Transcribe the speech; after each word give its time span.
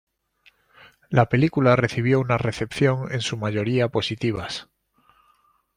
La 1.11 1.29
película 1.29 1.75
recibió 1.75 2.19
una 2.19 2.39
recepción 2.39 3.11
en 3.13 3.21
su 3.21 3.37
mayoría 3.37 3.89
positivas. 3.89 4.67